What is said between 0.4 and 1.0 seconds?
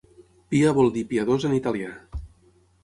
Pia vol